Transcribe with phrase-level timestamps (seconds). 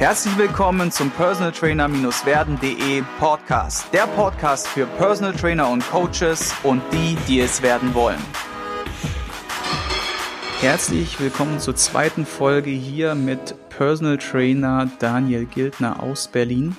[0.00, 3.92] Herzlich willkommen zum Personal Trainer-werden.de Podcast.
[3.92, 8.18] Der Podcast für Personal Trainer und Coaches und die, die es werden wollen.
[10.62, 16.78] Herzlich willkommen zur zweiten Folge hier mit Personal Trainer Daniel Gildner aus Berlin.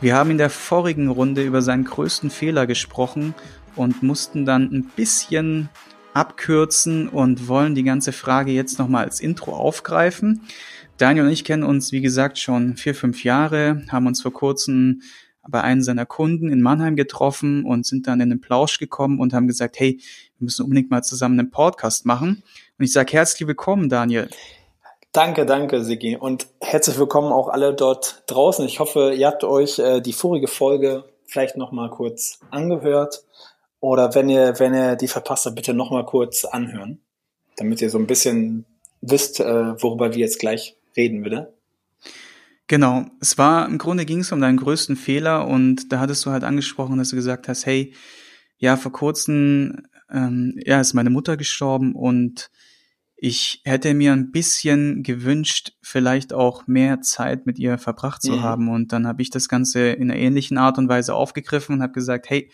[0.00, 3.34] Wir haben in der vorigen Runde über seinen größten Fehler gesprochen
[3.76, 5.68] und mussten dann ein bisschen
[6.14, 10.40] abkürzen und wollen die ganze Frage jetzt nochmal als Intro aufgreifen.
[10.96, 15.02] Daniel und ich kennen uns, wie gesagt, schon vier, fünf Jahre, haben uns vor kurzem
[15.48, 19.34] bei einem seiner Kunden in Mannheim getroffen und sind dann in den Plausch gekommen und
[19.34, 20.00] haben gesagt, hey,
[20.38, 22.44] wir müssen unbedingt mal zusammen einen Podcast machen.
[22.78, 24.30] Und ich sage herzlich willkommen, Daniel.
[25.10, 26.16] Danke, danke, Sigi.
[26.16, 28.64] Und herzlich willkommen auch alle dort draußen.
[28.64, 33.24] Ich hoffe, ihr habt euch äh, die vorige Folge vielleicht noch mal kurz angehört.
[33.80, 37.00] Oder wenn ihr, wenn ihr die verpasst habt, bitte noch mal kurz anhören,
[37.56, 38.64] damit ihr so ein bisschen
[39.02, 41.54] wisst, äh, worüber wir jetzt gleich reden würde.
[42.66, 46.30] Genau, es war im Grunde ging es um deinen größten Fehler und da hattest du
[46.30, 47.92] halt angesprochen, dass du gesagt hast, hey,
[48.56, 52.50] ja, vor kurzem ähm, ja, ist meine Mutter gestorben und
[53.16, 58.42] ich hätte mir ein bisschen gewünscht, vielleicht auch mehr Zeit mit ihr verbracht zu mhm.
[58.42, 58.68] haben.
[58.68, 61.92] Und dann habe ich das Ganze in einer ähnlichen Art und Weise aufgegriffen und habe
[61.92, 62.50] gesagt, hey,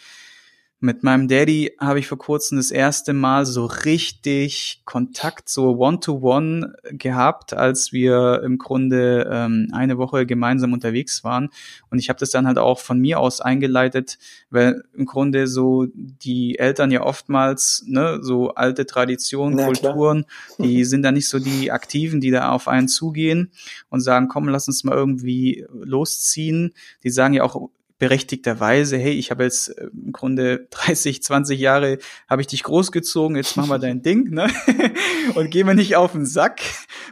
[0.83, 6.75] mit meinem Daddy habe ich vor kurzem das erste Mal so richtig Kontakt, so One-to-One
[6.75, 11.51] -one gehabt, als wir im Grunde ähm, eine Woche gemeinsam unterwegs waren.
[11.91, 15.87] Und ich habe das dann halt auch von mir aus eingeleitet, weil im Grunde so
[15.95, 20.25] die Eltern ja oftmals, ne, so alte Traditionen, ja, Kulturen,
[20.57, 20.67] klar.
[20.67, 23.53] die sind da nicht so die Aktiven, die da auf einen zugehen
[23.91, 26.73] und sagen, komm, lass uns mal irgendwie losziehen.
[27.05, 27.69] Die sagen ja auch
[28.01, 31.99] berechtigterweise, hey, ich habe jetzt äh, im Grunde 30, 20 Jahre,
[32.29, 34.49] habe ich dich großgezogen, jetzt mach mal dein Ding, ne?
[35.37, 36.61] Und geh mir nicht auf den Sack,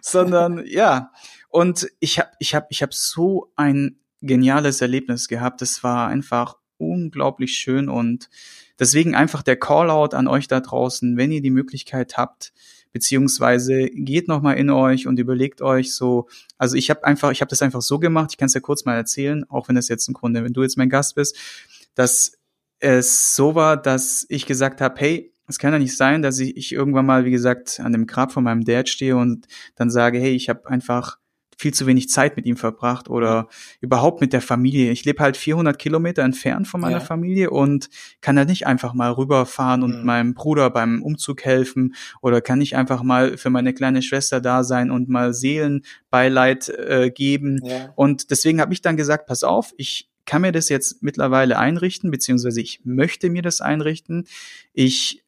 [0.02, 1.12] sondern ja.
[1.50, 5.62] Und ich habe ich habe ich habe so ein geniales Erlebnis gehabt.
[5.62, 8.28] Das war einfach unglaublich schön und
[8.78, 12.52] deswegen einfach der Callout an euch da draußen, wenn ihr die Möglichkeit habt,
[12.92, 17.40] beziehungsweise geht noch mal in euch und überlegt euch so, also ich habe einfach, ich
[17.40, 19.88] habe das einfach so gemacht, ich kann es ja kurz mal erzählen, auch wenn das
[19.88, 21.36] jetzt im Grunde, wenn du jetzt mein Gast bist,
[21.94, 22.32] dass
[22.80, 26.56] es so war, dass ich gesagt habe, hey, es kann ja nicht sein, dass ich,
[26.56, 30.18] ich irgendwann mal, wie gesagt, an dem Grab von meinem Dad stehe und dann sage,
[30.18, 31.18] hey, ich habe einfach
[31.58, 33.48] viel zu wenig Zeit mit ihm verbracht oder
[33.80, 34.92] überhaupt mit der Familie.
[34.92, 37.04] Ich lebe halt 400 Kilometer entfernt von meiner ja.
[37.04, 40.06] Familie und kann halt nicht einfach mal rüberfahren und mhm.
[40.06, 44.62] meinem Bruder beim Umzug helfen oder kann nicht einfach mal für meine kleine Schwester da
[44.62, 47.60] sein und mal Seelenbeileid äh, geben.
[47.64, 47.92] Ja.
[47.96, 52.12] Und deswegen habe ich dann gesagt, pass auf, ich kann mir das jetzt mittlerweile einrichten,
[52.12, 54.28] beziehungsweise ich möchte mir das einrichten.
[54.74, 55.24] Ich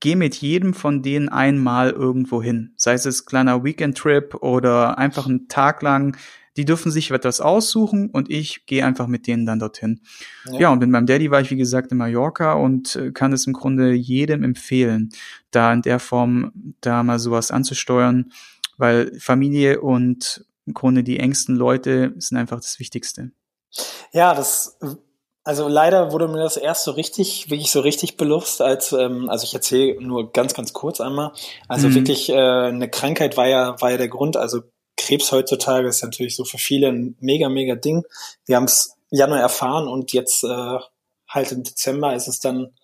[0.00, 2.72] geh mit jedem von denen einmal irgendwo hin.
[2.76, 6.16] Sei es kleiner Weekend-Trip oder einfach einen Tag lang.
[6.56, 10.00] Die dürfen sich etwas aussuchen und ich gehe einfach mit denen dann dorthin.
[10.46, 10.60] Ja.
[10.60, 13.46] ja, und mit meinem Daddy war ich, wie gesagt, in Mallorca und äh, kann es
[13.46, 15.10] im Grunde jedem empfehlen,
[15.52, 18.32] da in der Form da mal sowas anzusteuern,
[18.76, 23.30] weil Familie und im Grunde die engsten Leute sind einfach das Wichtigste.
[24.12, 24.78] Ja, das
[25.48, 29.44] also leider wurde mir das erst so richtig, wirklich so richtig belust, als, ähm, also
[29.44, 31.32] ich erzähle nur ganz, ganz kurz einmal.
[31.68, 31.94] Also mhm.
[31.94, 34.36] wirklich, äh, eine Krankheit war ja, war ja der Grund.
[34.36, 34.60] Also
[34.98, 38.04] Krebs heutzutage ist natürlich so für viele ein mega, mega Ding.
[38.44, 40.78] Wir haben es Januar erfahren und jetzt äh,
[41.26, 42.74] halt im Dezember ist es dann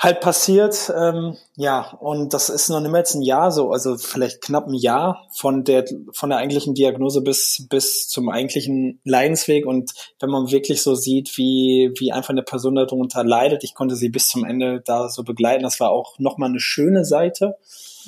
[0.00, 0.90] halt passiert.
[0.96, 4.66] Ähm, ja, und das ist noch nicht mehr jetzt ein Jahr so, also vielleicht knapp
[4.66, 9.66] ein Jahr von der von der eigentlichen Diagnose bis bis zum eigentlichen Leidensweg.
[9.66, 13.94] Und wenn man wirklich so sieht, wie wie einfach eine Person darunter leidet, ich konnte
[13.94, 15.62] sie bis zum Ende da so begleiten.
[15.62, 17.56] Das war auch noch mal eine schöne Seite.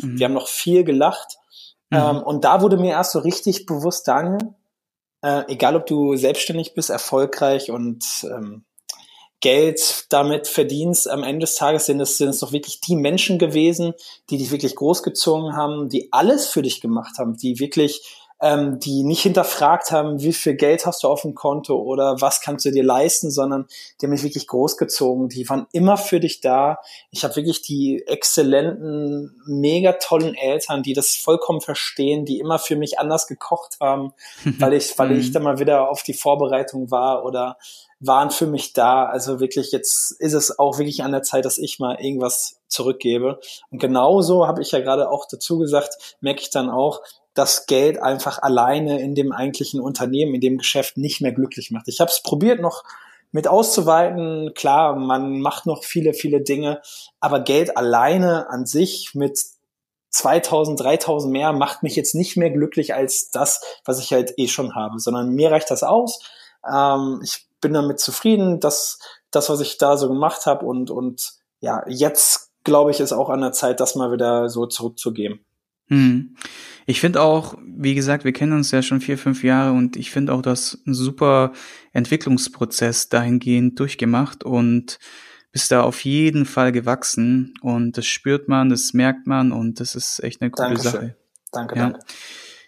[0.01, 0.19] Mhm.
[0.19, 1.37] Wir haben noch viel gelacht.
[1.91, 1.99] Mhm.
[1.99, 4.55] Ähm, und da wurde mir erst so richtig bewusst, Daniel,
[5.21, 8.65] äh, egal ob du selbstständig bist, erfolgreich und ähm,
[9.43, 13.39] Geld damit verdienst, am Ende des Tages sind es, sind es doch wirklich die Menschen
[13.39, 13.93] gewesen,
[14.31, 19.05] die dich wirklich großgezogen haben, die alles für dich gemacht haben, die wirklich ähm, die
[19.05, 22.73] nicht hinterfragt haben, wie viel Geld hast du auf dem Konto oder was kannst du
[22.73, 23.69] dir leisten, sondern
[24.00, 25.29] die haben mich wirklich großgezogen.
[25.29, 26.79] Die waren immer für dich da.
[27.12, 32.75] Ich habe wirklich die exzellenten, mega tollen Eltern, die das vollkommen verstehen, die immer für
[32.75, 34.12] mich anders gekocht haben,
[34.59, 35.33] weil ich, weil ich mhm.
[35.35, 37.56] dann mal wieder auf die Vorbereitung war oder
[38.02, 39.06] waren für mich da.
[39.06, 43.38] Also wirklich, jetzt ist es auch wirklich an der Zeit, dass ich mal irgendwas zurückgebe.
[43.70, 47.00] Und genauso habe ich ja gerade auch dazu gesagt, merke ich dann auch,
[47.34, 51.88] das Geld einfach alleine in dem eigentlichen Unternehmen, in dem Geschäft nicht mehr glücklich macht.
[51.88, 52.84] Ich habe es probiert noch
[53.31, 54.52] mit auszuweiten.
[54.54, 56.82] Klar, man macht noch viele, viele Dinge,
[57.20, 59.38] aber Geld alleine an sich mit
[60.10, 64.49] 2000, 3000 mehr macht mich jetzt nicht mehr glücklich als das, was ich halt eh
[64.49, 66.20] schon habe, sondern mir reicht das aus.
[66.70, 68.99] Ähm, ich bin damit zufrieden, dass
[69.31, 73.31] das, was ich da so gemacht habe und, und ja, jetzt glaube ich, ist auch
[73.31, 75.41] an der Zeit, das mal wieder so zurückzugeben.
[75.88, 76.37] Hm.
[76.87, 80.11] Ich finde auch, wie gesagt, wir kennen uns ja schon vier, fünf Jahre und ich
[80.11, 81.53] finde auch das ein super
[81.93, 84.99] Entwicklungsprozess dahingehend durchgemacht und
[85.53, 89.94] bist da auf jeden Fall gewachsen und das spürt man, das merkt man und das
[89.94, 90.93] ist echt eine coole Dankeschön.
[90.93, 91.17] Sache.
[91.53, 91.82] Danke, ja.
[91.82, 92.06] danke.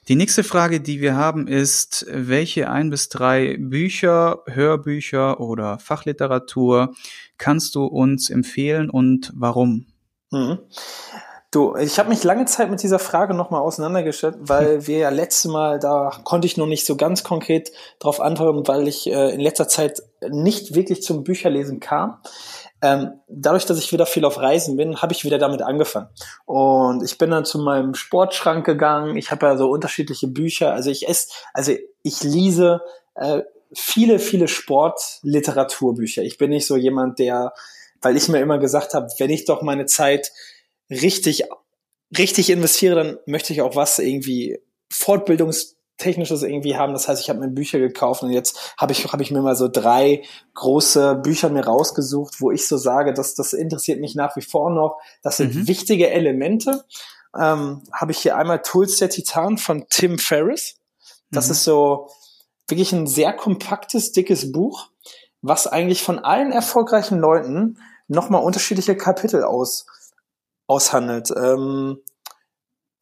[0.08, 6.94] Die nächste Frage, die wir haben, ist, welche ein bis drei Bücher, Hörbücher oder Fachliteratur
[7.38, 9.86] kannst du uns empfehlen und warum?
[10.30, 10.58] Mhm.
[11.50, 15.50] Du, ich habe mich lange Zeit mit dieser Frage nochmal auseinandergestellt, weil wir ja letztes
[15.50, 19.40] Mal, da konnte ich noch nicht so ganz konkret darauf antworten, weil ich äh, in
[19.40, 22.18] letzter Zeit nicht wirklich zum Bücherlesen kam.
[22.84, 26.08] Ähm, dadurch, dass ich wieder viel auf Reisen bin, habe ich wieder damit angefangen.
[26.44, 29.16] Und ich bin dann zu meinem Sportschrank gegangen.
[29.16, 30.74] Ich habe ja so unterschiedliche Bücher.
[30.74, 31.72] Also ich esse, also
[32.02, 32.82] ich lese
[33.14, 33.40] äh,
[33.72, 36.24] viele, viele Sportliteraturbücher.
[36.24, 37.54] Ich bin nicht so jemand, der,
[38.02, 40.30] weil ich mir immer gesagt habe, wenn ich doch meine Zeit
[40.90, 41.44] richtig,
[42.18, 44.60] richtig investiere, dann möchte ich auch was irgendwie
[44.90, 46.92] Fortbildungs Technisches irgendwie haben.
[46.92, 49.56] Das heißt, ich habe mir Bücher gekauft und jetzt habe ich, hab ich mir mal
[49.56, 50.22] so drei
[50.54, 54.70] große Bücher mir rausgesucht, wo ich so sage, dass das interessiert mich nach wie vor
[54.70, 54.98] noch.
[55.22, 55.68] Das sind mhm.
[55.68, 56.84] wichtige Elemente.
[57.38, 60.76] Ähm, habe ich hier einmal Tools der Titan von Tim Ferriss.
[61.30, 61.52] Das mhm.
[61.52, 62.08] ist so
[62.68, 64.88] wirklich ein sehr kompaktes, dickes Buch,
[65.42, 69.86] was eigentlich von allen erfolgreichen Leuten nochmal unterschiedliche Kapitel aus,
[70.66, 71.32] aushandelt.
[71.36, 71.98] Ähm,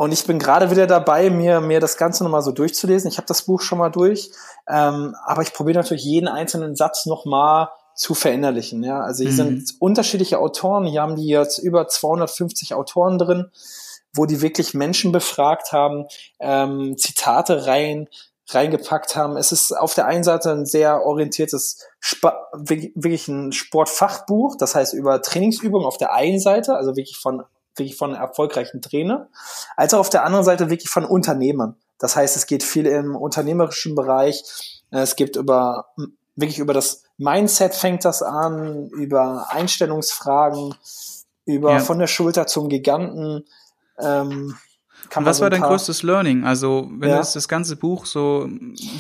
[0.03, 3.09] und ich bin gerade wieder dabei, mir, mir das Ganze nochmal so durchzulesen.
[3.09, 4.33] Ich habe das Buch schon mal durch,
[4.69, 8.83] ähm, aber ich probiere natürlich jeden einzelnen Satz nochmal zu verinnerlichen.
[8.83, 9.03] Ja?
[9.03, 9.37] Also hier mhm.
[9.37, 13.53] sind unterschiedliche Autoren, hier haben die jetzt über 250 Autoren drin,
[14.13, 16.07] wo die wirklich Menschen befragt haben,
[16.41, 18.09] ähm, Zitate rein
[18.49, 19.37] reingepackt haben.
[19.37, 21.79] Es ist auf der einen Seite ein sehr orientiertes,
[22.55, 27.45] wirklich ein Sportfachbuch, das heißt über Trainingsübungen auf der einen Seite, also wirklich von
[27.77, 29.29] wirklich von erfolgreichen Trainer,
[29.77, 31.77] als auch auf der anderen Seite wirklich von Unternehmern.
[31.99, 34.83] Das heißt, es geht viel im unternehmerischen Bereich.
[34.91, 35.87] Es gibt über,
[36.35, 40.75] wirklich über das Mindset fängt das an, über Einstellungsfragen,
[41.45, 41.79] über ja.
[41.79, 43.45] von der Schulter zum Giganten.
[43.99, 44.57] Ähm,
[45.09, 46.45] kann was so war dein größtes Learning?
[46.45, 47.19] Also, wenn ja.
[47.19, 48.49] das das ganze Buch so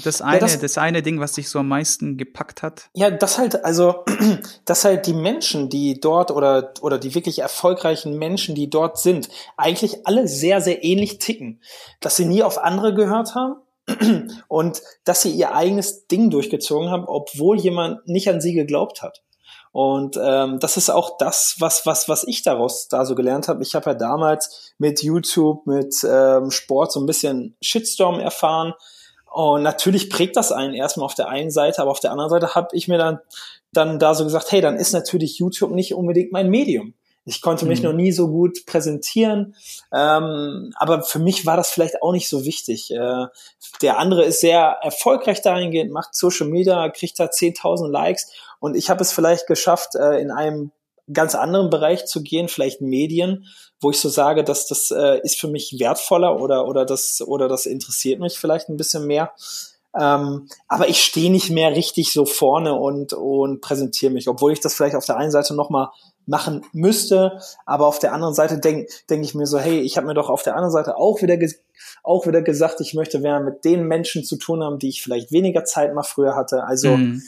[0.04, 2.90] das eine, ja, das, das, eine Ding, was dich so am meisten gepackt hat?
[2.94, 4.04] Ja, das halt, also,
[4.64, 9.28] dass halt die Menschen, die dort oder oder die wirklich erfolgreichen Menschen, die dort sind,
[9.56, 11.60] eigentlich alle sehr sehr ähnlich ticken,
[12.00, 13.56] dass sie nie auf andere gehört haben
[14.48, 19.22] und dass sie ihr eigenes Ding durchgezogen haben, obwohl jemand nicht an sie geglaubt hat.
[19.72, 23.62] Und ähm, das ist auch das, was, was, was ich daraus da so gelernt habe.
[23.62, 28.74] Ich habe ja damals mit YouTube, mit ähm, Sport so ein bisschen Shitstorm erfahren.
[29.32, 32.54] Und natürlich prägt das einen erstmal auf der einen Seite, aber auf der anderen Seite
[32.54, 33.18] habe ich mir dann,
[33.72, 36.92] dann da so gesagt, hey, dann ist natürlich YouTube nicht unbedingt mein Medium.
[37.24, 37.86] Ich konnte mich mhm.
[37.86, 39.54] noch nie so gut präsentieren,
[39.92, 42.90] ähm, aber für mich war das vielleicht auch nicht so wichtig.
[42.90, 43.26] Äh,
[43.80, 48.90] der andere ist sehr erfolgreich dahingehend, macht Social Media, kriegt da 10.000 Likes und ich
[48.90, 50.70] habe es vielleicht geschafft, äh, in einem
[51.12, 53.46] ganz anderen Bereich zu gehen, vielleicht Medien,
[53.80, 57.48] wo ich so sage, dass das äh, ist für mich wertvoller oder oder das oder
[57.48, 59.32] das interessiert mich vielleicht ein bisschen mehr.
[60.00, 64.60] Ähm, aber ich stehe nicht mehr richtig so vorne und und präsentiere mich, obwohl ich
[64.60, 65.90] das vielleicht auf der einen Seite noch mal
[66.24, 67.40] machen müsste.
[67.66, 70.30] Aber auf der anderen Seite denke denk ich mir so, hey, ich habe mir doch
[70.30, 71.36] auf der anderen Seite auch wieder,
[72.04, 75.32] auch wieder gesagt, ich möchte mehr mit den Menschen zu tun haben, die ich vielleicht
[75.32, 76.62] weniger Zeit mal früher hatte.
[76.62, 77.22] Also mhm.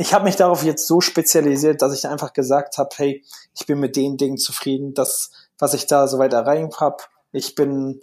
[0.00, 3.24] Ich habe mich darauf jetzt so spezialisiert, dass ich einfach gesagt habe, hey,
[3.54, 6.98] ich bin mit den Dingen zufrieden, das, was ich da soweit erreicht habe.
[7.32, 8.00] Ich bin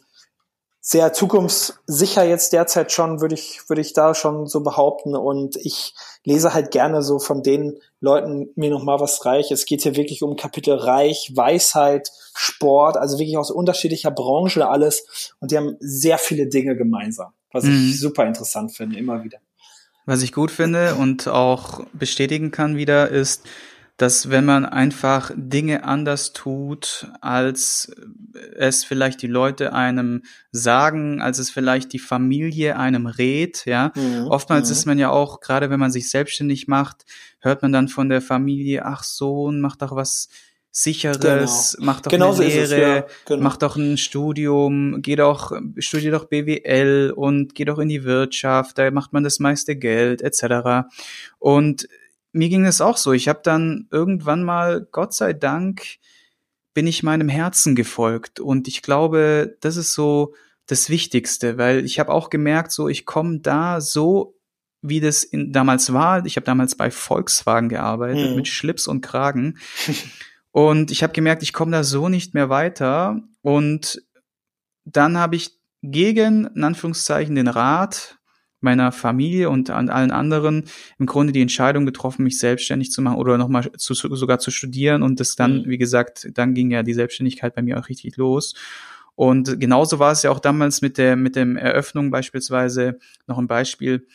[0.82, 5.16] sehr zukunftssicher jetzt derzeit schon, würde ich, würde ich da schon so behaupten.
[5.16, 9.50] Und ich lese halt gerne so von den Leuten mir noch mal was reich.
[9.52, 15.34] Es geht hier wirklich um Kapitel Reich, Weisheit, Sport, also wirklich aus unterschiedlicher Branche alles.
[15.40, 17.90] Und die haben sehr viele Dinge gemeinsam, was mhm.
[17.90, 19.38] ich super interessant finde, immer wieder.
[20.06, 23.48] Was ich gut finde und auch bestätigen kann wieder, ist,
[23.98, 27.96] dass wenn man einfach Dinge anders tut, als
[28.56, 33.94] es vielleicht die Leute einem sagen, als es vielleicht die Familie einem rät, ja.
[33.96, 34.28] Mhm.
[34.28, 34.72] Oftmals mhm.
[34.74, 37.06] ist man ja auch, gerade wenn man sich selbstständig macht,
[37.40, 40.28] hört man dann von der Familie, ach Sohn, mach doch was
[40.78, 41.86] sicheres, genau.
[41.86, 43.06] mach doch Genauso eine Lehre, es, ja.
[43.26, 43.44] genau.
[43.44, 48.78] mach doch ein Studium, geh doch, studier doch BWL und geh doch in die Wirtschaft,
[48.78, 50.90] da macht man das meiste Geld, etc.
[51.40, 51.88] Und
[52.34, 53.14] mir ging es auch so.
[53.14, 55.96] Ich habe dann irgendwann mal, Gott sei Dank,
[56.74, 58.42] bin ich meinem Herzen gefolgt.
[58.42, 60.34] Und ich glaube, das ist so
[60.66, 64.36] das Wichtigste, weil ich habe auch gemerkt, so ich komme da so,
[64.82, 66.26] wie das in, damals war.
[66.26, 68.36] Ich habe damals bei Volkswagen gearbeitet mhm.
[68.36, 69.58] mit Schlips und Kragen.
[70.56, 73.22] und ich habe gemerkt, ich komme da so nicht mehr weiter.
[73.42, 74.02] Und
[74.86, 78.20] dann habe ich gegen, in Anführungszeichen, den Rat
[78.62, 80.64] meiner Familie und an allen anderen
[80.98, 85.04] im Grunde die Entscheidung getroffen, mich selbstständig zu machen oder nochmal zu, sogar zu studieren.
[85.04, 85.66] Und das dann, mhm.
[85.66, 88.54] wie gesagt, dann ging ja die Selbstständigkeit bei mir auch richtig los.
[89.16, 92.98] Und genauso war es ja auch damals mit der, mit dem Eröffnung beispielsweise
[93.28, 94.08] noch ein Beispiel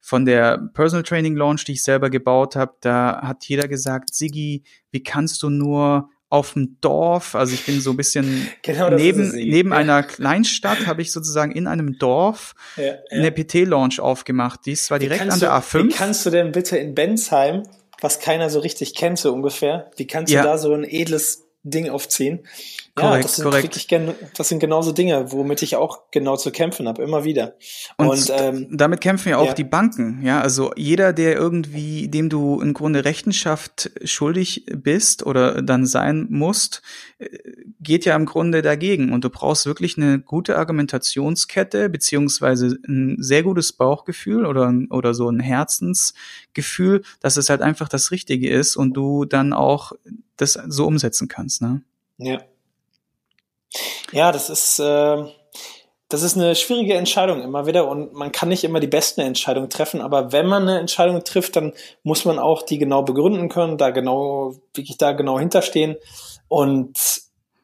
[0.00, 2.74] von der Personal Training Launch, die ich selber gebaut habe.
[2.80, 7.80] Da hat jeder gesagt, Sigi, wie kannst du nur auf dem Dorf, also ich bin
[7.80, 9.76] so ein bisschen genau, neben, neben ja.
[9.76, 12.94] einer Kleinstadt habe ich sozusagen in einem Dorf ja, ja.
[13.10, 14.64] eine PT-Launch aufgemacht.
[14.64, 15.88] Die ist zwar direkt an der A5.
[15.88, 17.64] Wie kannst du denn bitte in Bensheim,
[18.00, 21.90] was keiner so richtig kennt, so ungefähr, wie kannst du da so ein edles Ding
[21.90, 22.46] aufziehen?
[22.96, 23.76] Korrekt, ja, das sind korrekt.
[23.76, 27.54] wirklich das sind genauso Dinge, womit ich auch genau zu kämpfen habe, immer wieder.
[27.96, 29.54] Und, und ähm, damit kämpfen ja auch ja.
[29.54, 30.40] die Banken, ja.
[30.40, 36.82] Also jeder, der irgendwie, dem du im Grunde Rechenschaft schuldig bist oder dann sein musst,
[37.18, 37.28] äh,
[37.80, 39.12] geht ja im Grunde dagegen.
[39.12, 45.30] Und du brauchst wirklich eine gute Argumentationskette beziehungsweise ein sehr gutes Bauchgefühl oder, oder so
[45.30, 49.92] ein Herzensgefühl, dass es halt einfach das Richtige ist und du dann auch
[50.36, 51.82] das so umsetzen kannst, ne?
[52.18, 52.40] Ja.
[54.12, 55.24] Ja, das ist, äh,
[56.08, 59.70] das ist eine schwierige Entscheidung immer wieder und man kann nicht immer die besten Entscheidungen
[59.70, 61.72] treffen, aber wenn man eine Entscheidung trifft, dann
[62.02, 65.96] muss man auch die genau begründen können, da genau, wirklich da genau hinterstehen
[66.48, 66.98] und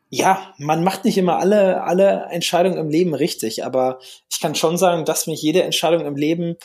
[0.08, 3.98] ja, man macht nicht immer alle, alle Entscheidungen im Leben richtig, aber
[4.30, 6.56] ich kann schon sagen, dass mich jede Entscheidung im Leben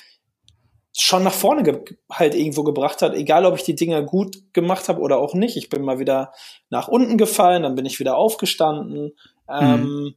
[0.98, 5.00] schon nach vorne halt irgendwo gebracht hat, egal ob ich die Dinge gut gemacht habe
[5.00, 5.56] oder auch nicht.
[5.56, 6.34] Ich bin mal wieder
[6.70, 9.14] nach unten gefallen, dann bin ich wieder aufgestanden,
[9.50, 10.16] ähm, mhm.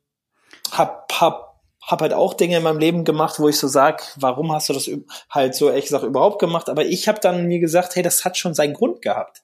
[0.73, 4.53] hab, hab, hab halt auch Dinge in meinem Leben gemacht, wo ich so sag, warum
[4.53, 4.91] hast du das
[5.31, 6.69] halt so ehrlich gesagt überhaupt gemacht?
[6.69, 9.43] Aber ich habe dann mir gesagt, hey, das hat schon seinen Grund gehabt.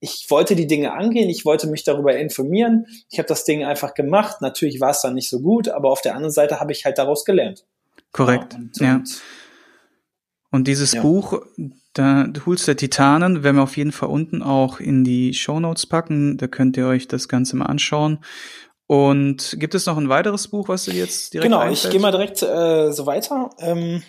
[0.00, 2.86] Ich wollte die Dinge angehen, ich wollte mich darüber informieren.
[3.10, 4.42] Ich habe das Ding einfach gemacht.
[4.42, 6.98] Natürlich war es dann nicht so gut, aber auf der anderen Seite habe ich halt
[6.98, 7.64] daraus gelernt.
[8.12, 8.52] Korrekt.
[8.52, 8.58] Ja.
[8.58, 8.94] Und, ja.
[8.96, 9.22] Und
[10.54, 11.02] und dieses ja.
[11.02, 11.42] Buch,
[11.94, 15.84] da Tools der Titanen, werden wir auf jeden Fall unten auch in die Show Notes
[15.84, 16.36] packen.
[16.36, 18.20] Da könnt ihr euch das Ganze mal anschauen.
[18.86, 21.86] Und gibt es noch ein weiteres Buch, was du jetzt direkt Genau, einfällt?
[21.86, 23.50] ich gehe mal direkt äh, so weiter.
[23.58, 24.04] Ähm,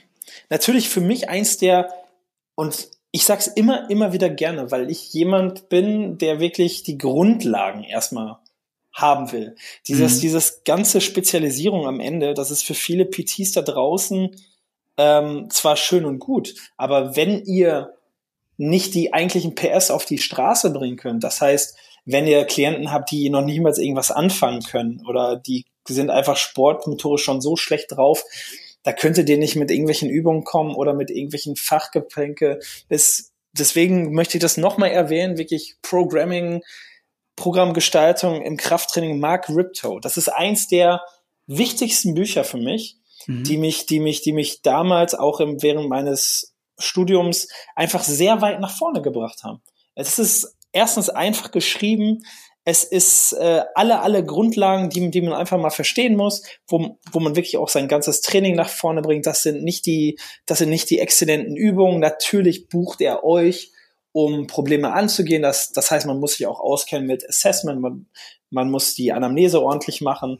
[0.51, 1.91] natürlich für mich eins der,
[2.53, 7.83] und ich sag's immer, immer wieder gerne, weil ich jemand bin, der wirklich die Grundlagen
[7.83, 8.37] erstmal
[8.93, 9.55] haben will.
[9.87, 10.21] Dieses, mhm.
[10.21, 14.29] dieses ganze Spezialisierung am Ende, das ist für viele PTs da draußen
[14.97, 17.93] ähm, zwar schön und gut, aber wenn ihr
[18.57, 23.11] nicht die eigentlichen PS auf die Straße bringen könnt, das heißt, wenn ihr Klienten habt,
[23.11, 28.23] die noch niemals irgendwas anfangen können oder die sind einfach sportmotorisch schon so schlecht drauf,
[28.83, 32.59] da könntet ihr nicht mit irgendwelchen Übungen kommen oder mit irgendwelchen Fachgeplänke.
[32.87, 36.61] Es, deswegen möchte ich das nochmal erwähnen, wirklich Programming,
[37.35, 39.99] Programmgestaltung im Krafttraining Mark Ripto.
[39.99, 41.01] Das ist eins der
[41.47, 43.43] wichtigsten Bücher für mich mhm.
[43.43, 48.59] die mich, die mich, die mich damals auch im, während meines Studiums einfach sehr weit
[48.59, 49.61] nach vorne gebracht haben.
[49.95, 52.19] Es ist erstens einfach geschrieben,
[52.67, 57.19] es ist äh, alle, alle Grundlagen, die, die man einfach mal verstehen muss, wo, wo
[57.19, 59.27] man wirklich auch sein ganzes Training nach vorne bringt.
[59.27, 60.17] Das sind nicht die,
[60.47, 61.99] das sind nicht die exzellenten Übungen.
[61.99, 63.71] Natürlich bucht er euch,
[64.11, 65.43] um Probleme anzugehen.
[65.43, 68.07] Das, das heißt, man muss sich auch auskennen mit Assessment, man,
[68.49, 70.39] man muss die Anamnese ordentlich machen.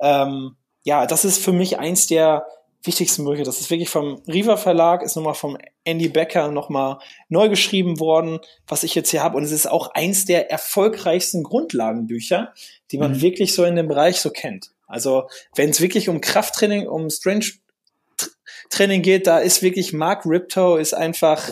[0.00, 0.56] Ähm,
[0.88, 2.46] ja, das ist für mich eins der
[2.82, 3.44] wichtigsten Bücher.
[3.44, 8.40] Das ist wirklich vom Riva Verlag, ist nochmal vom Andy Becker nochmal neu geschrieben worden,
[8.66, 9.36] was ich jetzt hier habe.
[9.36, 12.54] Und es ist auch eins der erfolgreichsten Grundlagenbücher,
[12.90, 13.20] die man mhm.
[13.20, 14.70] wirklich so in dem Bereich so kennt.
[14.86, 17.44] Also wenn es wirklich um Krafttraining, um Strange
[18.70, 21.50] Training geht, da ist wirklich Mark Riptow ist einfach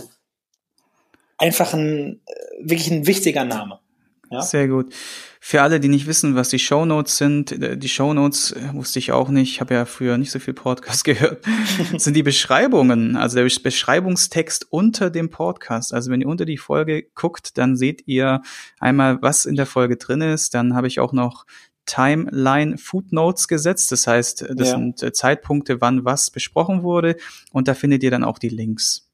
[1.37, 3.81] einfach ein äh, wirklich ein wichtiger Name.
[4.30, 4.42] Ja?
[4.42, 4.92] Sehr gut.
[5.40, 9.12] Für alle, die nicht wissen, was die Shownotes sind, äh, die Shownotes äh, wusste ich
[9.12, 11.45] auch nicht, ich habe ja früher nicht so viel Podcast gehört,
[11.97, 15.95] sind die Beschreibungen, also der Beschreibungstext unter dem Podcast.
[15.95, 18.42] Also wenn ihr unter die Folge guckt, dann seht ihr
[18.80, 20.54] einmal, was in der Folge drin ist.
[20.54, 21.47] Dann habe ich auch noch
[21.87, 23.92] Timeline Footnotes gesetzt.
[23.92, 24.76] Das heißt, das ja.
[24.76, 27.16] sind äh, Zeitpunkte, wann was besprochen wurde.
[27.52, 29.09] Und da findet ihr dann auch die Links.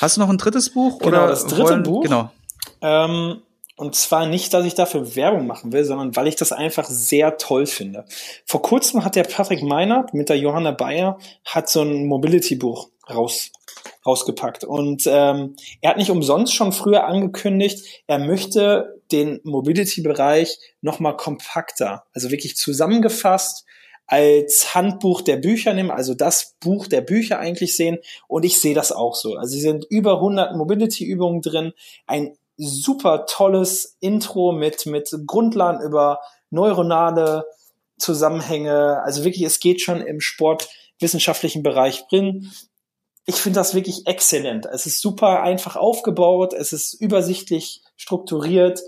[0.00, 0.98] Hast du noch ein drittes Buch?
[0.98, 2.02] Genau, oder das dritte wollen, Buch.
[2.02, 2.32] Genau.
[2.80, 3.42] Ähm
[3.80, 7.38] Und zwar nicht, dass ich dafür Werbung machen will, sondern weil ich das einfach sehr
[7.38, 8.04] toll finde.
[8.44, 13.50] Vor kurzem hat der Patrick Meinert mit der Johanna Bayer hat so ein Mobility-Buch raus,
[14.04, 14.64] rausgepackt.
[14.64, 22.04] Und ähm, er hat nicht umsonst schon früher angekündigt, er möchte den Mobility-Bereich nochmal kompakter,
[22.12, 23.64] also wirklich zusammengefasst
[24.10, 27.96] als Handbuch der Bücher nehmen, also das Buch der Bücher eigentlich sehen.
[28.26, 29.36] Und ich sehe das auch so.
[29.36, 31.72] Also sie sind über 100 Mobility-Übungen drin,
[32.08, 37.46] ein super tolles Intro mit, mit Grundlagen über neuronale
[37.98, 39.02] Zusammenhänge.
[39.02, 42.50] Also wirklich, es geht schon im sportwissenschaftlichen Bereich drin.
[43.26, 44.66] Ich finde das wirklich exzellent.
[44.66, 48.80] Es ist super einfach aufgebaut, es ist übersichtlich strukturiert.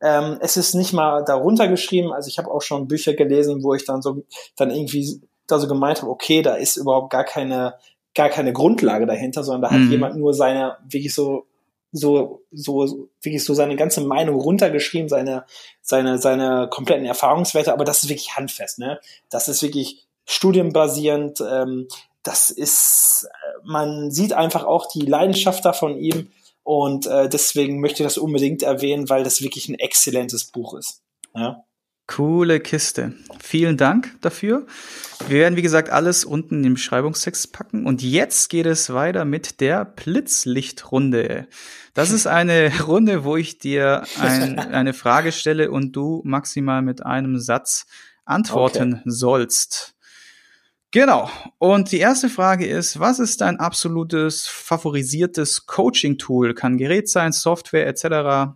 [0.00, 2.12] Ähm, es ist nicht mal darunter geschrieben.
[2.12, 4.22] Also ich habe auch schon Bücher gelesen, wo ich dann so
[4.56, 7.74] dann irgendwie da so gemeint habe, okay, da ist überhaupt gar keine
[8.14, 9.90] gar keine Grundlage dahinter, sondern da hat mhm.
[9.90, 11.46] jemand nur seine wirklich so
[11.92, 15.44] so, so, wirklich so seine ganze Meinung runtergeschrieben, seine,
[15.80, 19.00] seine, seine kompletten Erfahrungswerte, aber das ist wirklich handfest, ne?
[19.30, 21.88] Das ist wirklich studienbasierend, ähm,
[22.22, 23.26] das ist,
[23.64, 26.30] man sieht einfach auch die Leidenschaft da von ihm
[26.62, 31.02] und äh, deswegen möchte ich das unbedingt erwähnen, weil das wirklich ein exzellentes Buch ist.
[31.34, 31.64] Ja?
[32.08, 33.12] Coole Kiste.
[33.38, 34.66] Vielen Dank dafür.
[35.28, 37.86] Wir werden, wie gesagt, alles unten in den Beschreibungstext packen.
[37.86, 41.46] Und jetzt geht es weiter mit der Blitzlichtrunde.
[41.94, 47.04] Das ist eine Runde, wo ich dir ein, eine Frage stelle und du maximal mit
[47.04, 47.86] einem Satz
[48.24, 49.02] antworten okay.
[49.04, 49.94] sollst.
[50.90, 51.30] Genau.
[51.58, 56.54] Und die erste Frage ist, was ist dein absolutes favorisiertes Coaching-Tool?
[56.54, 58.54] Kann Gerät sein, Software etc.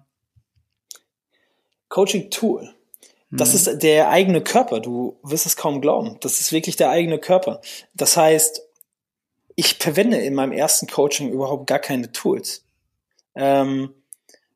[1.91, 2.75] Coaching-Tool.
[3.33, 3.55] Das mhm.
[3.55, 4.81] ist der eigene Körper.
[4.81, 6.19] Du wirst es kaum glauben.
[6.21, 7.61] Das ist wirklich der eigene Körper.
[7.95, 8.63] Das heißt,
[9.57, 12.65] ich verwende in meinem ersten Coaching überhaupt gar keine Tools.
[13.35, 13.95] Ähm,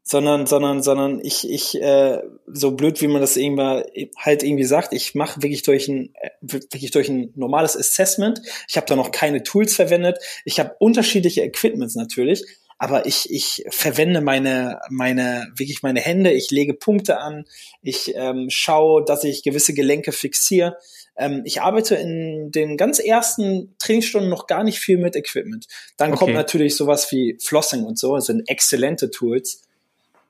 [0.02, 4.92] sondern, sondern, sondern ich, ich, äh, so blöd wie man das irgendwie halt irgendwie sagt,
[4.92, 8.40] ich mache wirklich durch ein, wirklich durch ein normales Assessment.
[8.68, 10.18] Ich habe da noch keine Tools verwendet.
[10.44, 12.44] Ich habe unterschiedliche Equipments natürlich,
[12.78, 17.46] aber ich, ich verwende meine, meine, wirklich meine Hände, ich lege Punkte an,
[17.82, 20.76] ich ähm, schaue, dass ich gewisse Gelenke fixiere.
[21.16, 25.66] Ähm, ich arbeite in den ganz ersten Trainingsstunden noch gar nicht viel mit Equipment.
[25.96, 26.18] Dann okay.
[26.18, 29.62] kommt natürlich sowas wie Flossing und so, das sind exzellente Tools.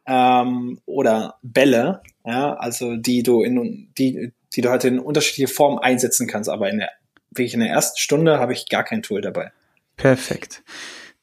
[0.06, 5.80] Ähm, oder Bälle, ja, also die du in die, die du halt in unterschiedliche Formen
[5.80, 6.90] einsetzen kannst, aber in der,
[7.30, 9.50] wirklich in der ersten Stunde habe ich gar kein Tool dabei.
[9.96, 10.62] Perfekt.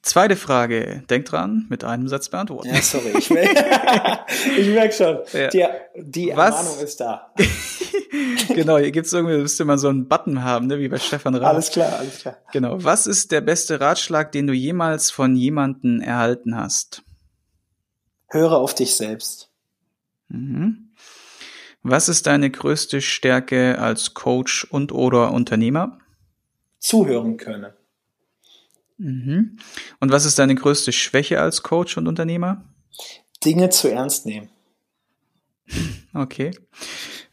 [0.03, 1.01] Zweite Frage.
[1.09, 2.67] Denk dran, mit einem Satz beantworten.
[2.67, 3.13] Ja, sorry.
[3.17, 3.31] Ich,
[4.57, 5.19] ich merke schon.
[5.31, 5.47] Ja.
[5.47, 7.33] Die, die Ermahnung ist da.
[8.49, 11.53] genau, hier gibt's irgendwie, müsste man so einen Button haben, ne, wie bei Stefan Rath.
[11.53, 12.35] Alles klar, alles klar.
[12.51, 12.83] Genau.
[12.83, 17.03] Was ist der beste Ratschlag, den du jemals von jemanden erhalten hast?
[18.27, 19.51] Höre auf dich selbst.
[20.27, 20.89] Mhm.
[21.81, 25.97] Was ist deine größte Stärke als Coach und oder Unternehmer?
[26.79, 27.71] Zuhören können.
[29.03, 29.57] Mhm.
[29.99, 32.63] Und was ist deine größte Schwäche als Coach und Unternehmer?
[33.43, 34.49] Dinge zu ernst nehmen.
[36.15, 36.51] Okay.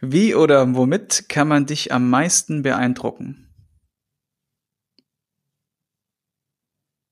[0.00, 3.52] Wie oder womit kann man dich am meisten beeindrucken?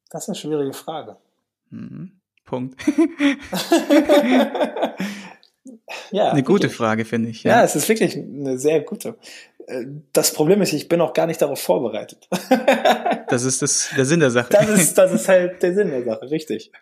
[0.09, 1.18] Das ist eine schwierige Frage.
[1.68, 2.23] Mhm.
[2.47, 2.81] Punkt.
[6.11, 7.42] ja, eine gute Frage, finde ich.
[7.42, 7.59] Ja.
[7.59, 9.18] ja, es ist wirklich eine sehr gute
[10.12, 12.28] das Problem ist, ich bin auch gar nicht darauf vorbereitet.
[13.28, 14.48] das ist das, der Sinn der Sache.
[14.50, 16.72] Das ist, das ist halt der Sinn der Sache, richtig.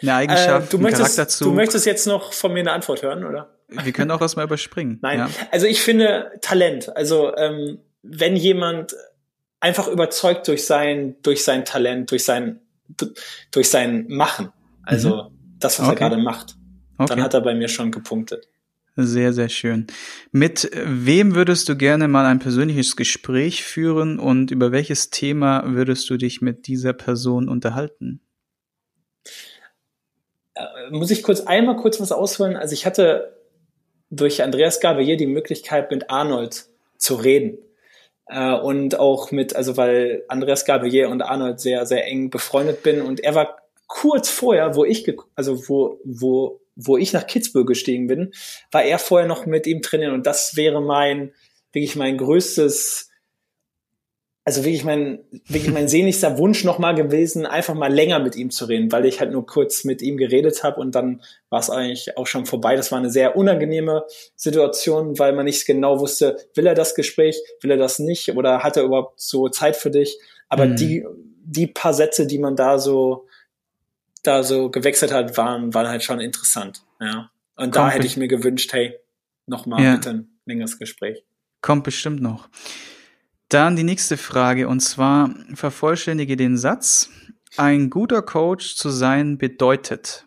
[0.00, 3.54] Eine Eigenschaft, äh, du möchtest, Du möchtest jetzt noch von mir eine Antwort hören, oder?
[3.68, 4.98] Wir können auch das mal überspringen.
[5.02, 5.30] Nein, ja.
[5.50, 6.94] also ich finde Talent.
[6.96, 8.96] Also ähm, wenn jemand
[9.60, 12.60] einfach überzeugt durch sein, durch sein Talent, durch sein,
[13.50, 15.58] durch sein Machen, also mhm.
[15.58, 15.96] das, was okay.
[15.96, 16.56] er gerade macht,
[16.96, 17.08] okay.
[17.10, 18.48] dann hat er bei mir schon gepunktet.
[19.06, 19.86] Sehr, sehr schön.
[20.32, 26.08] Mit wem würdest du gerne mal ein persönliches Gespräch führen und über welches Thema würdest
[26.10, 28.20] du dich mit dieser Person unterhalten?
[30.54, 32.56] Äh, muss ich kurz einmal kurz was ausholen?
[32.56, 33.36] Also ich hatte
[34.10, 36.66] durch Andreas Gabriel die Möglichkeit, mit Arnold
[36.98, 37.58] zu reden.
[38.26, 43.02] Äh, und auch mit, also weil Andreas Gabriel und Arnold sehr, sehr eng befreundet bin
[43.02, 48.06] und er war kurz vorher, wo ich, also wo, wo wo ich nach Kitzbühel gestiegen
[48.06, 48.32] bin,
[48.70, 51.32] war er vorher noch mit ihm trainieren und das wäre mein,
[51.72, 53.10] wirklich mein größtes,
[54.44, 58.64] also wirklich mein, wirklich mein sehnlichster Wunsch nochmal gewesen, einfach mal länger mit ihm zu
[58.64, 62.16] reden, weil ich halt nur kurz mit ihm geredet habe und dann war es eigentlich
[62.16, 62.76] auch schon vorbei.
[62.76, 64.04] Das war eine sehr unangenehme
[64.36, 68.62] Situation, weil man nicht genau wusste, will er das Gespräch, will er das nicht oder
[68.62, 70.18] hat er überhaupt so Zeit für dich?
[70.48, 70.76] Aber mhm.
[70.76, 71.06] die,
[71.44, 73.26] die paar Sätze, die man da so
[74.22, 76.82] da so gewechselt hat, waren, waren halt schon interessant.
[77.00, 77.30] Ja.
[77.56, 78.94] Und da hätte ich mir gewünscht, hey,
[79.46, 79.94] nochmal ja.
[79.94, 81.24] bitte ein längeres Gespräch.
[81.60, 82.48] Kommt bestimmt noch.
[83.48, 87.10] Dann die nächste Frage und zwar vervollständige den Satz.
[87.56, 90.26] Ein guter Coach zu sein bedeutet.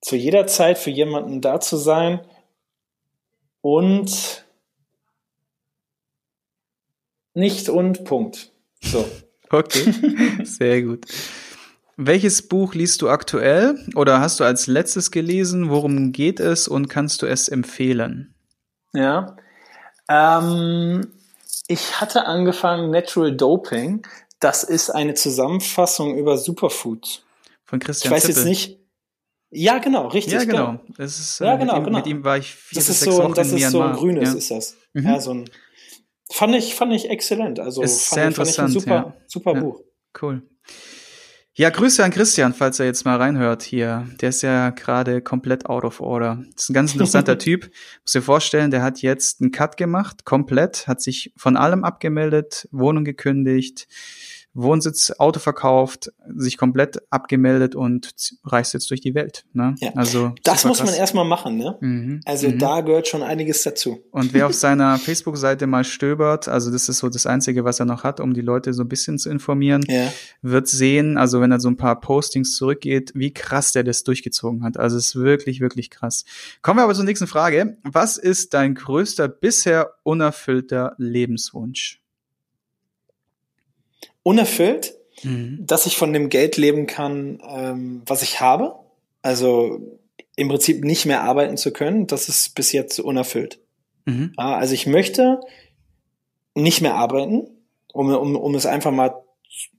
[0.00, 2.20] Zu jeder Zeit für jemanden da zu sein
[3.60, 4.44] und
[7.34, 8.52] nicht und Punkt.
[8.80, 9.08] So.
[9.50, 9.92] okay,
[10.44, 11.06] sehr gut.
[11.96, 15.70] Welches Buch liest du aktuell oder hast du als letztes gelesen?
[15.70, 18.34] Worum geht es und kannst du es empfehlen?
[18.92, 19.36] Ja,
[20.08, 21.12] ähm,
[21.68, 24.06] ich hatte angefangen Natural Doping.
[24.40, 27.22] Das ist eine Zusammenfassung über Superfoods.
[27.64, 28.36] Von Christian Ich weiß Zippel.
[28.36, 28.80] jetzt nicht.
[29.50, 30.34] Ja, genau, richtig.
[30.34, 30.80] Ja, genau.
[30.96, 31.98] Das ist, äh, ja, genau, mit, ihm, genau.
[31.98, 33.92] mit ihm war ich vier das bis sechs so, Wochen das in ist so ein
[33.92, 34.34] grünes, ja.
[34.34, 34.76] ist das.
[34.94, 35.06] Mhm.
[35.06, 35.50] Ja, so ein,
[36.30, 37.60] fand ich, fand ich exzellent.
[37.60, 39.14] Also ist fand, sehr interessant, fand ich ein super, ja.
[39.28, 39.80] super Buch.
[40.20, 40.42] Cool.
[41.56, 44.08] Ja, Grüße an Christian, falls er jetzt mal reinhört hier.
[44.20, 46.42] Der ist ja gerade komplett out of order.
[46.52, 47.70] Das ist ein ganz interessanter Typ.
[48.02, 52.68] Muss dir vorstellen, der hat jetzt einen Cut gemacht, komplett, hat sich von allem abgemeldet,
[52.72, 53.86] Wohnung gekündigt,
[54.54, 58.14] Wohnsitz, Auto verkauft, sich komplett abgemeldet und
[58.44, 59.44] reist jetzt durch die Welt.
[59.52, 59.74] Ne?
[59.80, 59.92] Ja.
[59.96, 60.90] Also das muss krass.
[60.90, 61.56] man erstmal machen.
[61.56, 61.76] Ne?
[61.80, 62.20] Mhm.
[62.24, 62.60] Also mhm.
[62.60, 63.98] da gehört schon einiges dazu.
[64.12, 67.86] Und wer auf seiner Facebook-Seite mal stöbert, also das ist so das Einzige, was er
[67.86, 70.12] noch hat, um die Leute so ein bisschen zu informieren, ja.
[70.40, 74.62] wird sehen, also wenn er so ein paar Postings zurückgeht, wie krass der das durchgezogen
[74.62, 74.76] hat.
[74.76, 76.24] Also es ist wirklich, wirklich krass.
[76.62, 77.76] Kommen wir aber zur nächsten Frage.
[77.82, 82.03] Was ist dein größter bisher unerfüllter Lebenswunsch?
[84.22, 85.58] Unerfüllt, mhm.
[85.60, 88.74] dass ich von dem Geld leben kann, ähm, was ich habe.
[89.22, 89.80] Also
[90.36, 93.60] im Prinzip nicht mehr arbeiten zu können, das ist bis jetzt unerfüllt.
[94.04, 94.32] Mhm.
[94.36, 95.40] Also ich möchte
[96.54, 97.48] nicht mehr arbeiten,
[97.92, 99.14] um, um, um es einfach mal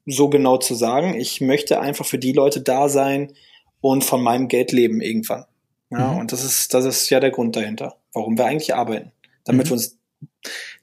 [0.06, 1.16] so genau zu sagen.
[1.16, 3.34] Ich möchte einfach für die Leute da sein
[3.82, 5.46] und von meinem Geld leben irgendwann.
[5.92, 6.20] Ja, mhm.
[6.20, 9.12] und das ist, das ist ja der Grund dahinter, warum wir eigentlich arbeiten.
[9.44, 9.70] Damit mhm.
[9.70, 9.98] wir uns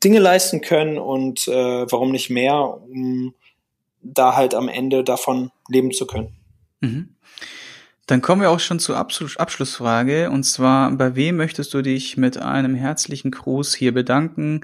[0.05, 1.53] Dinge leisten können und äh,
[1.91, 3.35] warum nicht mehr, um
[4.03, 6.37] da halt am Ende davon leben zu können.
[6.81, 7.17] Mhm.
[8.07, 10.31] Dann kommen wir auch schon zur Abschlussfrage.
[10.31, 14.63] Und zwar, bei wem möchtest du dich mit einem herzlichen Gruß hier bedanken?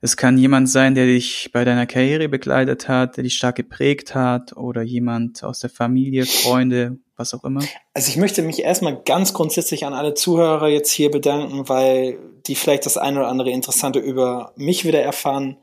[0.00, 4.14] Es kann jemand sein, der dich bei deiner Karriere begleitet hat, der dich stark geprägt
[4.14, 7.62] hat oder jemand aus der Familie, Freunde, was auch immer.
[7.94, 12.54] Also ich möchte mich erstmal ganz grundsätzlich an alle Zuhörer jetzt hier bedanken, weil die
[12.54, 15.58] vielleicht das eine oder andere Interessante über mich wieder erfahren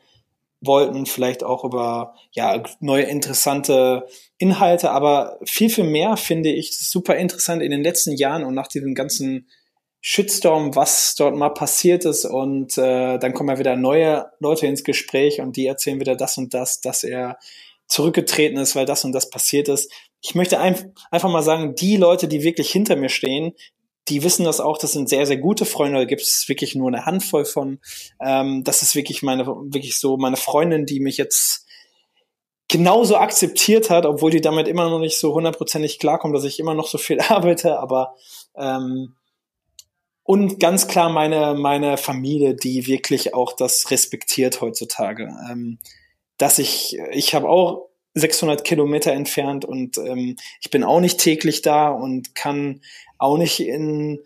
[0.66, 7.16] wollten, vielleicht auch über ja neue interessante Inhalte, aber viel viel mehr finde ich super
[7.16, 9.48] interessant in den letzten Jahren und nach diesem ganzen
[10.06, 14.84] Shitstorm, was dort mal passiert ist und äh, dann kommen ja wieder neue Leute ins
[14.84, 17.38] Gespräch und die erzählen wieder das und das, dass er
[17.88, 19.92] zurückgetreten ist, weil das und das passiert ist.
[20.23, 23.53] Ich möchte ein, einfach mal sagen, die Leute, die wirklich hinter mir stehen,
[24.07, 26.88] die wissen das auch, das sind sehr, sehr gute Freunde, da gibt es wirklich nur
[26.88, 27.79] eine Handvoll von.
[28.19, 31.65] Ähm, das ist wirklich meine, wirklich so meine Freundin, die mich jetzt
[32.69, 36.73] genauso akzeptiert hat, obwohl die damit immer noch nicht so hundertprozentig klarkommt, dass ich immer
[36.73, 38.15] noch so viel arbeite, aber
[38.55, 39.15] ähm,
[40.23, 45.29] und ganz klar meine, meine Familie, die wirklich auch das respektiert heutzutage.
[45.49, 45.79] Ähm,
[46.38, 51.62] dass ich, ich habe auch 600 Kilometer entfernt und ähm, ich bin auch nicht täglich
[51.62, 52.82] da und kann
[53.17, 54.19] auch nicht in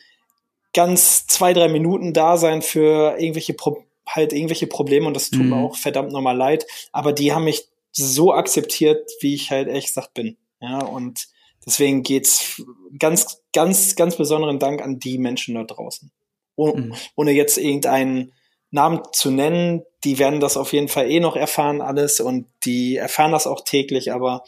[0.73, 5.41] ganz zwei, drei Minuten da sein für irgendwelche Pro halt irgendwelche Probleme und das tut
[5.41, 5.49] mhm.
[5.49, 6.65] mir auch verdammt nochmal leid.
[6.91, 10.37] Aber die haben mich so akzeptiert, wie ich halt echt gesagt bin.
[10.61, 11.27] Ja, und
[11.65, 12.61] deswegen geht's
[12.97, 16.11] ganz, ganz, ganz besonderen Dank an die Menschen dort draußen.
[16.55, 16.93] Oh, mhm.
[17.15, 18.31] Ohne jetzt irgendeinen
[18.71, 22.97] Namen zu nennen, die werden das auf jeden Fall eh noch erfahren alles und die
[22.97, 24.43] erfahren das auch täglich, aber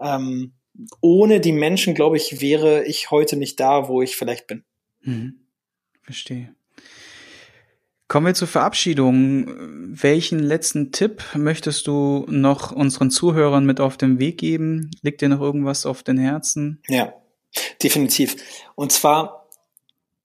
[0.00, 0.54] ähm,
[1.00, 4.64] ohne die Menschen, glaube ich, wäre ich heute nicht da, wo ich vielleicht bin.
[5.02, 5.46] Mhm.
[6.02, 6.54] Verstehe.
[8.08, 9.46] Kommen wir zur Verabschiedung.
[9.88, 14.90] Welchen letzten Tipp möchtest du noch unseren Zuhörern mit auf den Weg geben?
[15.02, 16.82] Liegt dir noch irgendwas auf den Herzen?
[16.86, 17.14] Ja,
[17.82, 18.36] definitiv.
[18.74, 19.43] Und zwar,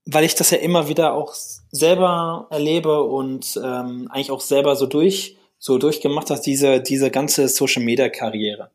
[0.06, 4.86] weil ich das ja immer wieder auch selber erlebe und ähm, eigentlich auch selber so
[4.86, 8.72] durch so durchgemacht habe, diese diese ganze Social Media Karriere.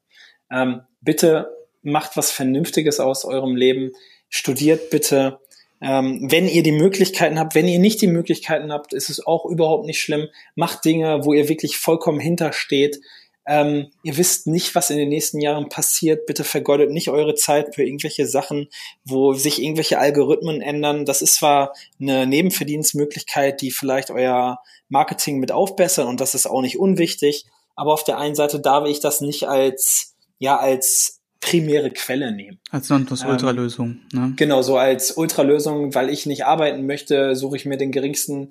[0.50, 1.48] Ähm, bitte
[1.82, 3.92] macht was Vernünftiges aus eurem Leben,
[4.28, 5.38] studiert bitte.
[5.80, 9.44] Ähm, wenn ihr die Möglichkeiten habt, wenn ihr nicht die Möglichkeiten habt, ist es auch
[9.44, 10.28] überhaupt nicht schlimm.
[10.54, 13.00] Macht Dinge, wo ihr wirklich vollkommen hintersteht.
[13.46, 16.26] Ähm, ihr wisst nicht, was in den nächsten Jahren passiert.
[16.26, 18.68] Bitte vergeudet nicht eure Zeit für irgendwelche Sachen,
[19.04, 21.04] wo sich irgendwelche Algorithmen ändern.
[21.04, 26.62] Das ist zwar eine Nebenverdienstmöglichkeit, die vielleicht euer Marketing mit aufbessern und das ist auch
[26.62, 27.46] nicht unwichtig.
[27.76, 32.58] Aber auf der einen Seite darf ich das nicht als, ja, als primäre Quelle nehmen.
[32.70, 34.00] Als Nonplusultra-Lösung.
[34.14, 34.32] Ähm, ne?
[34.36, 38.48] Genau, so als Ultralösung, weil ich nicht arbeiten möchte, suche ich mir den geringsten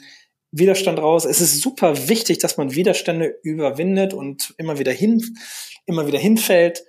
[0.53, 1.25] Widerstand raus.
[1.25, 5.35] Es ist super wichtig, dass man Widerstände überwindet und immer wieder hin,
[5.85, 6.83] immer wieder hinfällt.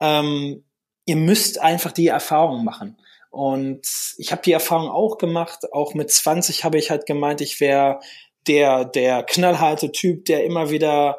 [0.00, 0.64] Ähm,
[1.06, 2.98] ihr müsst einfach die Erfahrung machen.
[3.30, 3.86] Und
[4.18, 5.72] ich habe die Erfahrung auch gemacht.
[5.72, 8.00] Auch mit 20 habe ich halt gemeint, ich wäre
[8.46, 11.18] der der knallharte Typ, der immer wieder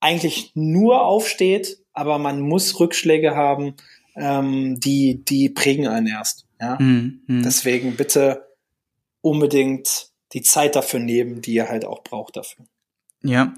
[0.00, 3.74] eigentlich nur aufsteht, aber man muss Rückschläge haben,
[4.16, 6.46] ähm, die die prägen einen erst.
[6.60, 7.42] Ja, mhm.
[7.44, 8.48] deswegen bitte
[9.20, 12.66] unbedingt die Zeit dafür nehmen, die ihr halt auch braucht dafür.
[13.22, 13.54] Ja,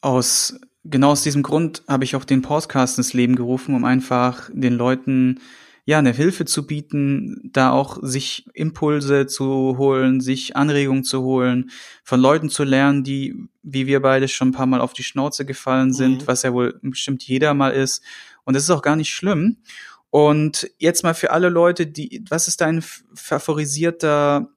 [0.00, 4.50] aus genau aus diesem Grund habe ich auch den Podcast ins Leben gerufen, um einfach
[4.52, 5.40] den Leuten
[5.86, 11.70] ja eine Hilfe zu bieten, da auch sich Impulse zu holen, sich Anregungen zu holen,
[12.02, 15.44] von Leuten zu lernen, die wie wir beide schon ein paar Mal auf die Schnauze
[15.44, 16.26] gefallen sind, mhm.
[16.26, 18.02] was ja wohl bestimmt jeder mal ist.
[18.44, 19.58] Und das ist auch gar nicht schlimm.
[20.10, 22.82] Und jetzt mal für alle Leute, die, was ist dein
[23.14, 24.48] favorisierter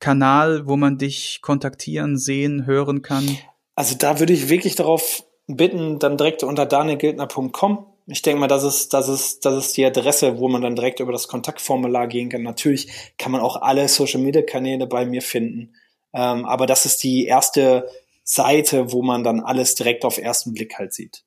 [0.00, 3.38] Kanal, wo man dich kontaktieren, sehen, hören kann?
[3.74, 7.86] Also da würde ich wirklich darauf bitten, dann direkt unter danielgildner.com.
[8.06, 11.00] Ich denke mal, das ist, das ist, das ist die Adresse, wo man dann direkt
[11.00, 12.42] über das Kontaktformular gehen kann.
[12.42, 15.74] Natürlich kann man auch alle Social Media Kanäle bei mir finden.
[16.12, 17.88] Ähm, aber das ist die erste
[18.22, 21.24] Seite, wo man dann alles direkt auf ersten Blick halt sieht.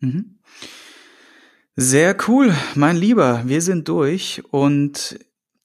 [0.00, 0.38] Mhm.
[1.76, 3.42] Sehr cool, mein Lieber.
[3.46, 5.18] Wir sind durch und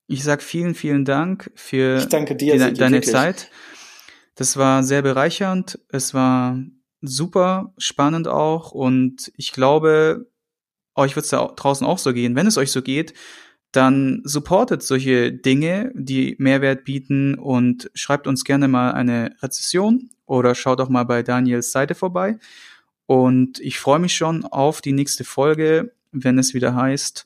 [0.08, 2.00] ich sag vielen, vielen Dank für
[2.36, 3.12] dir, die, deine wirklich.
[3.12, 3.50] Zeit.
[4.36, 5.80] Das war sehr bereichernd.
[5.90, 6.60] Es war
[7.02, 10.28] super spannend auch und ich glaube,
[10.96, 12.36] euch wird es da draußen auch so gehen.
[12.36, 13.14] Wenn es euch so geht,
[13.72, 20.56] dann supportet solche Dinge, die Mehrwert bieten und schreibt uns gerne mal eine Rezession oder
[20.56, 22.40] schaut auch mal bei Daniels Seite vorbei.
[23.06, 27.26] Und ich freue mich schon auf die nächste Folge, wenn es wieder heißt